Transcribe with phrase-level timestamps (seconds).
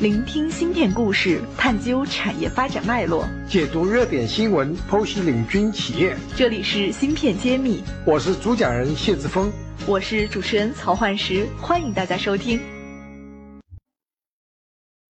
[0.00, 6.16] 聆听芯片故事，探究产业发展脉络，解读热点新闻，剖析领军企业。
[6.36, 9.52] 这里是芯片揭秘，我是主讲人谢志峰，
[9.86, 12.60] 我是主持人曹焕石，欢迎大家收听。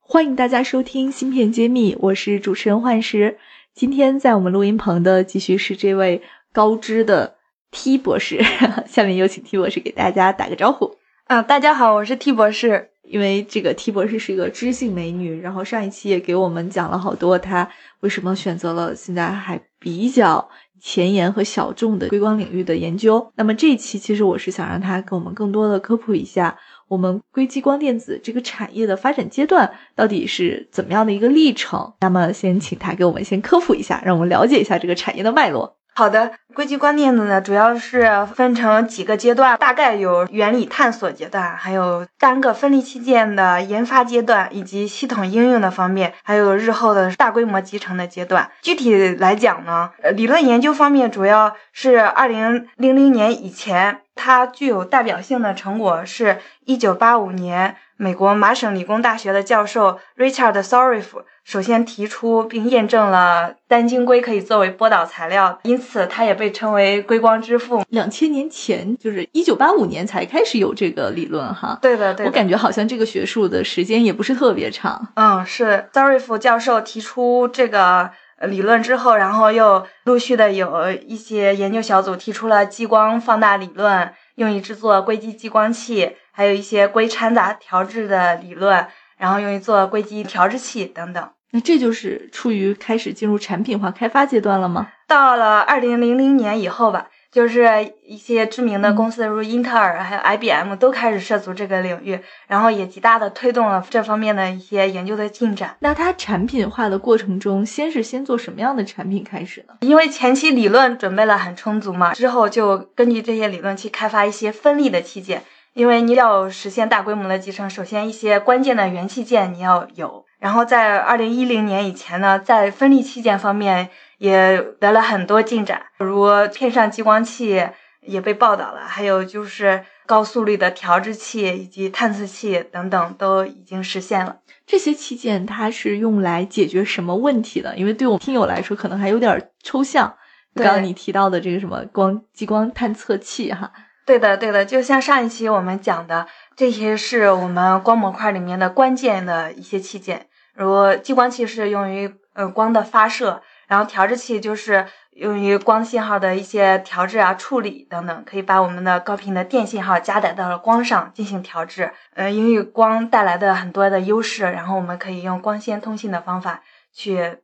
[0.00, 3.38] 欢迎大家收听芯片揭秘，我是主持人焕石。
[3.72, 6.22] 今天在我们录音棚的继续是这位
[6.52, 7.36] 高知的
[7.70, 8.44] T 博士，
[8.88, 10.96] 下面有请 T 博士给大家打个招呼。
[11.26, 12.88] 啊，大家好，我是 T 博士。
[13.12, 17.68] 因为这个 T 博士是一个知性美女，然后上一期也给我们讲了好多她
[18.00, 20.48] 为什么选择了现在还比较
[20.80, 23.30] 前沿和小众的硅光领域的研究。
[23.36, 26.56] 那么这一期其实我是想让她给我们更多的科普一下
[26.88, 31.92] 我们硅激光电子这个产业的发展阶段到底是怎么样的一个历程。
[32.00, 35.76] 那么先请她给我们先科普一下，让我们了解一下这个产业的脉络。
[35.94, 48.50] 好的，硅基光电子呢，主要是分成几个阶段，大概有原理探索阶段，还有单个分离器件的研发阶段，以及系统应用的方面，还有日后的大规模集成的阶段。
[48.62, 57.76] 具体来讲呢，呃，理论研究方面主要是二零零零年以前，它具有代表性的成果是一九八五年。
[58.02, 61.04] 美国麻省理工大学的教授 Richard Sorif
[61.44, 67.84] 首先提出并验证了单晶硅可以作为波导材料，因此它也被称为硅光之父。
[67.90, 71.78] 两千年前，就是一九八五年才开始有这个理论哈。
[71.80, 72.26] 对的，对。
[72.26, 75.08] 我感觉好像这个学术的时间也不是特别长。
[75.14, 78.10] 嗯，是 Sorif 教授提出这个
[78.42, 86.16] 理论之后，然后又陆续的有一些研究小组提出了激光放大理论，用于制作硅基激光器。
[86.34, 88.86] 还有一些硅掺杂调制的理论，
[89.18, 91.28] 然后用于做硅基调制器等等。
[91.50, 94.88] 那这就是处于开始进入产品化开发阶段了吗？
[95.06, 97.66] 到了二零零零年以后吧，就是
[98.04, 105.74] 一些知名的公司，如英特尔还有 IBM 都开始涉足这个领域，然后也极大的推动了这方面的一些研究的进展。
[105.80, 109.74] 那它产品化的过程中，先是先做什么样的产品开始呢？
[109.80, 115.42] 因为前期理论准备了很充足嘛，之后就根据这些理论去开发一些分立的器件。
[115.72, 120.26] 因为你要实现大规模的集成，首先一些关键的元器件你要有。
[120.38, 123.88] 然后在二零一零年以前呢，在分立器件方面
[124.22, 126.24] 也得了很多进展，如
[126.54, 127.60] 片上激光器
[128.00, 134.36] 也被报道了，还有就是高速率的调制器以及探测器等等都已经实现了。
[134.64, 137.76] 这些器件它是用来解决什么问题的？
[137.76, 140.14] 因为对我们听友来说可能还有点抽象。
[140.54, 143.72] 刚刚你提到的这个什么光激光探测器，哈。
[144.06, 161.90] 对的，对的，就像上一期我们讲的，这些是我们光模块里面的关键的一些器件，如激光器是用于呃光的发射，然后调制器就是用于光信号的一些调制啊、处理等等，可以把我们的高频的电信号加载到了光上进行调制。
[162.12, 166.60] 呃，因为光带来的很多的优势，然后我们可以用光纤通信的方法
[166.92, 167.38] 去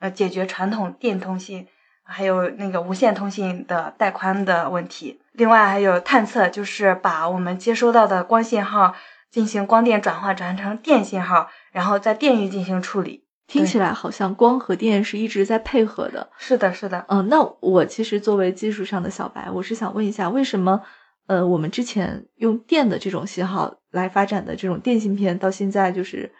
[0.00, 1.66] 呃解决传统电通信
[2.04, 5.22] 还有那个无线通信的带宽的问题。
[5.32, 8.94] 另外还有探测，就是把我们接收到的光信号
[9.30, 13.24] 进行光电转换，转成电信号，然后在电域进行处理。
[13.50, 16.30] 听起来好像光和电是一直在配合的。
[16.38, 17.04] 是的，是的。
[17.08, 20.80] 嗯，那我其实作为技术上的小白，我是想问一下，为什么
[21.26, 26.32] 呃我们之前用电的这种信号来发展的这种电芯片，到现在就是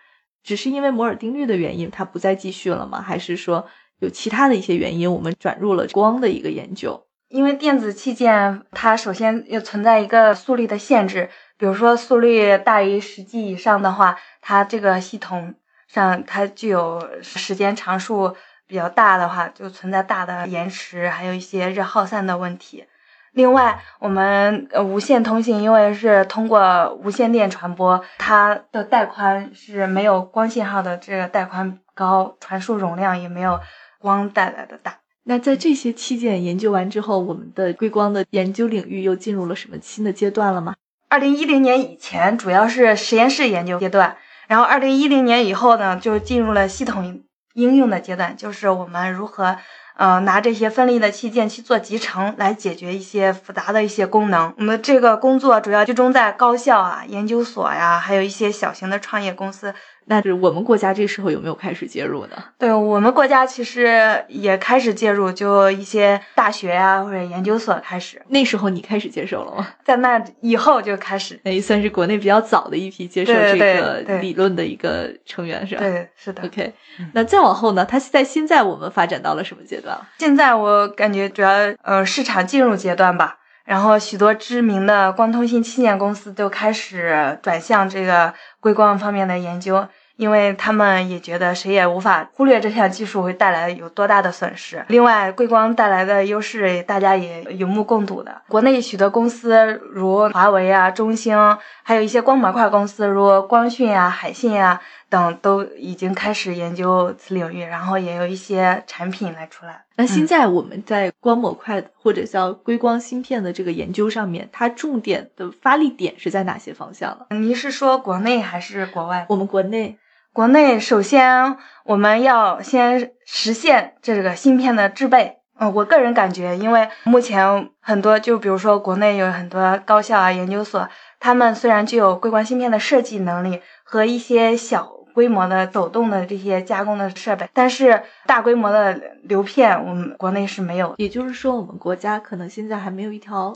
[0.44, 3.02] 只是因为摩尔定律的原因，它不再继续了吗？
[3.02, 3.66] 还是说
[3.98, 7.06] 有其他的一些原因，我们转入了光的一个研究？
[7.28, 15.54] 因为电子器件，它首先要存在一个速率的限制，比如说速率大于十 G 以上的话，它这个系统
[15.92, 18.36] 上它具有时间常数
[18.66, 22.84] 比较大的话，就存在大的延迟，还有一些热耗散的问题。
[23.32, 33.58] 另外，我们无线通信因为是通过无线电传播，它的带宽是没有光信号的这个带宽高，传输容量也没有
[33.98, 34.98] 光带来的大。
[35.24, 40.74] 那在这些器件研究完之后，我们的硅光的研究领域又进入了什么新的阶段了吗？
[41.08, 44.16] 二零一零年以前主要是实验室研究阶段，
[44.50, 47.22] 然后二零一零年以后呢，就进入了系统
[47.54, 49.56] 应用的阶段，就是我们如何
[49.96, 54.52] 呃拿这些分立的器件去做集成，来解决一些复杂的一些功能。
[54.58, 59.72] 我们这个工作主要集中在高校啊、研究所呀，还有一些小型的创业公司。
[60.06, 62.36] 那是我们国家这时候有没有开始介入呢？
[62.58, 68.20] 对我们国家其实也开始介入，就一些大学呀或者研究所开始。
[68.28, 69.68] 那时候你开始接受了吗？
[69.84, 75.80] 在那以后就开始，那也算是国内比较早的一批接受这个理论的一个成员，是吧？
[75.80, 76.42] 对，是的。
[76.44, 76.72] OK，
[77.12, 77.84] 那再往后呢？
[77.84, 79.96] 它在现在我们发展到了什么阶段？
[80.18, 81.50] 现在我感觉主要
[81.82, 83.36] 呃市场进入阶段吧。
[83.70, 89.86] 然后许多知名的光通信器件公司都开始转向这个硅光方面的研究。
[90.16, 94.84] 因为他们也觉得谁也无法忽略这项技术会带来有多大的损失。
[94.88, 98.42] 另外，硅光带来的优势，大家也有目共睹的。
[98.46, 104.78] 国内许多公司，如华为啊、中兴，还有一些光模块公司，如光讯啊、海信啊
[105.10, 109.84] 等，都已经开始研究此领域，然后也有一些产品来出来。
[109.96, 117.26] 那现在我们在光模块或者叫硅光芯片的这个研究上面，它重点的发力点是在哪些方向了？
[117.30, 119.26] 您是说国内还是国外？
[119.28, 119.98] 我们国内。
[120.32, 125.38] 国内首先我们要先实现这个芯片的制备。
[125.58, 138.92] 嗯，我个人感觉，因为目前很多，就比如说国内有很多高校啊、研究所，他们虽然具有硅光芯片的设计能力和一些小规模的走动的这些加工的设备，但是大规模的
[139.24, 140.94] 流片我们国内是没有。
[140.98, 143.54] 也就是说，我们国家可能现在还没有一条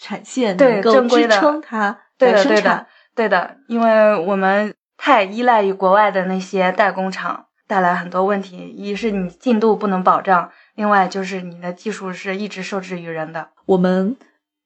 [0.00, 2.86] 产线能够支撑它来生产。
[3.14, 4.74] 对的，因为我们。
[4.96, 8.56] 太依赖于国外的那些代工厂，带来很多问题。
[8.56, 13.48] 一是你进度不能保障，另外就是你的技术是一直受制于人的。
[13.66, 14.16] 我们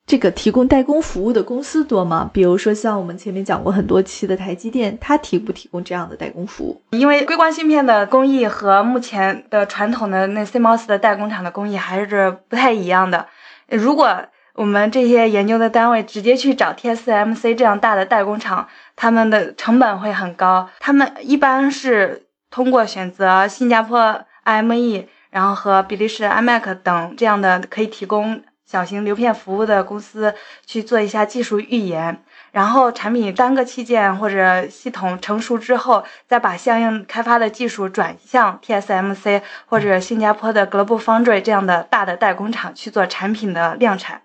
[0.09, 2.31] 这个提供代工服务的公司多吗？
[2.33, 6.81] 比如说像我们前面讲过很多期的台积电，它提不提供这样的代工服务？
[6.93, 13.27] 因为硅光芯片的工艺和目前的传统的那 CMOS 的代工厂的工艺还是不太一样的。
[13.69, 14.25] 如果
[14.55, 18.67] 我们这些研究的单位直接去找 TSMC 这样大的代工厂，
[18.97, 20.71] 他们的成本会很高。
[20.81, 28.41] 他们一般是通过选择新加坡 IME，然后和比利时 IMEC 等这样的可以提供
[28.71, 30.35] 小型流片服务的公司
[30.67, 32.23] 去做一下技术预研，
[32.53, 44.21] 然后产品单个器件或者系统成熟之后，再把相应开发的技术转向 TSMC 或者新加坡的 Global Foundry 这样的大的代工厂去做产品的量产。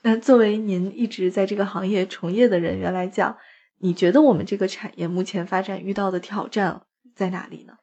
[0.00, 3.36] 那作为您一直在这个行业从业的人员来讲，
[3.80, 6.80] 你觉得我们这个产业目前发展遇到的挑战
[7.14, 7.74] 在哪里呢？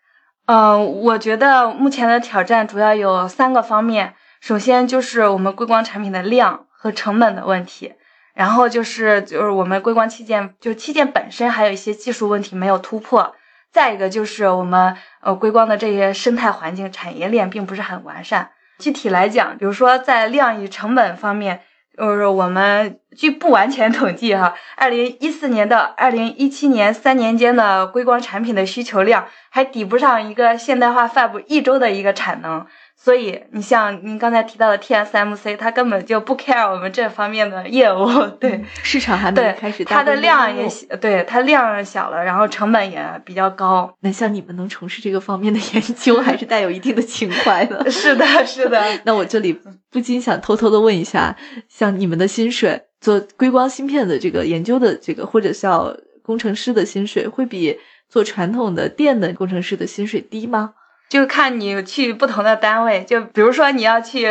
[0.48, 4.16] 嗯，我觉得目前的挑战主要有三个方面。
[4.42, 7.94] 首先就是我们硅光产品的量和成本的问题，
[8.34, 13.36] 然后就是就是我们硅光器件就器件本身还有一些技术问题没有突破，
[13.72, 18.50] 再一个就是我们呃硅光的这些生态环境产业链并不是很完善。
[18.80, 21.62] 具体来讲，比如说在量与成本方面。
[21.98, 32.66] 就是我们据不完全统计哈，二零一四年到二零一七年三年间的硅光产品的需求量还抵不上一个现代化 Fab 一周的一个产能。
[33.04, 38.06] 所以，你像您刚才提到的 TSMC，它根本就不 care 我们这方面的业务，
[38.40, 39.84] 对市场还没开始。
[39.84, 43.92] 它的量也小，对它量小了，然后成本也比较高。
[44.02, 47.84] 那像你们能从事这个方面的 研究，还是带有一定的情怀的。
[47.90, 48.80] 是的，是的。
[49.04, 49.60] 那我这里
[49.90, 51.36] 不禁想偷偷的问一下，
[51.68, 60.76] 像你们的薪水，做硅光芯片的这个研究的这个，或者叫工程师的薪水，会比做传统的电的工程师的薪水低吗？
[61.12, 64.30] 就看你去不同的单位，就比如说你要去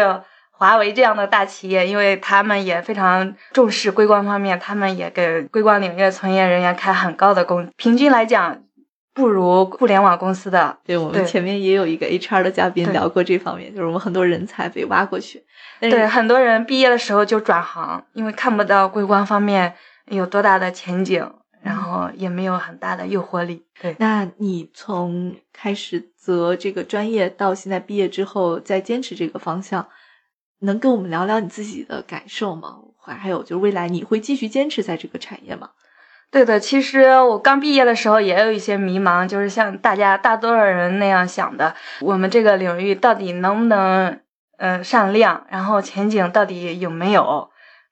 [0.50, 8.62] 华为这样的大企业，因为他们也非常重视硅光方面，他们也给硅光领域从业人员开很高的工，平均来讲
[9.12, 10.78] 不如互联网公司的。
[10.82, 15.44] 对我们前面也有一个 HR 的嘉宾聊过这方面，就是我们很多人才被挖过去。
[15.80, 19.74] 对，很多人毕业的时候就转行，因为看不到硅光方面
[20.06, 21.30] 有多大的前景。
[21.62, 23.64] 然后也没有很大的诱惑力。
[23.80, 29.88] 对，那你从开始择这个专业到现在毕业之后再坚持这个方向，
[30.60, 32.78] 能跟我们聊聊你自己的感受吗？
[33.02, 35.70] 还还有就是未来你会继续坚持在这个产业吗？
[36.30, 44.20] 对的，其实我刚毕业的时候也有一些迷茫，就是像大家大多数人那样想的，我们这个领域到底能不能
[44.58, 47.49] 呃上量，然后前景到底有没有？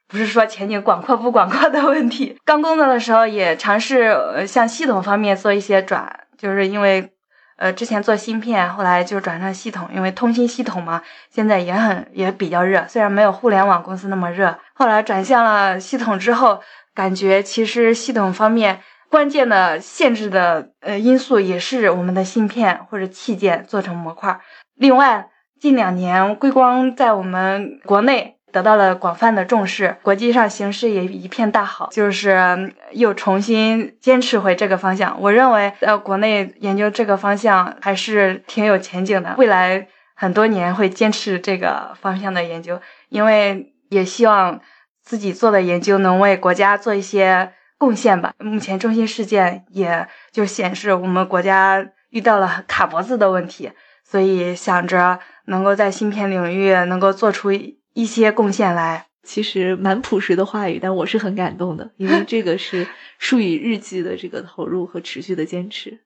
[0.08, 2.38] 不是说前景广阔不广阔的问题。
[2.46, 7.12] 刚工作的时候也尝试呃向系统方面做一些转，就是因为
[7.58, 14.58] 呃之前做芯片，后来就转成系统，因为通信系统嘛，现在也很也比较热，虽然没有互联网公司那么热。
[14.72, 16.60] 后来转向了系统之后，
[16.94, 24.40] 感觉其实系统方面关键的限制的呃因素也是我们的芯片或者器件做成模块。
[24.74, 25.28] 另外
[25.60, 28.38] 近两年硅光在我们国内。
[28.50, 35.21] 得到了广泛的重视，国际上形势也一片大好，就是又重新坚持回这个方向。
[35.21, 44.61] 我认为，呃，国内研究这个方向还是挺有前景的，未来很多年会坚持这个方向的研究，因为也希望
[45.02, 48.33] 自己做的研究能为国家做一些贡献吧。
[48.38, 53.71] 目前中心事件也就显示我们国家遇到了卡脖子的问题，
[54.05, 57.50] 所以想着能够在芯片领域能够做出。
[57.95, 62.87] 一些贡献来，其实蛮朴实的话语，但我是很感动的， 因为这个是
[63.18, 66.00] 数以日计的这个投入和持续的坚持。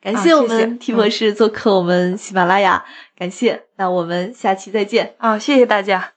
[0.00, 2.84] 感谢我们 T 博士做客我们喜马拉雅，
[3.16, 3.64] 感谢。
[3.76, 5.14] 那我们下期再见。
[5.18, 6.14] 啊，谢谢大家。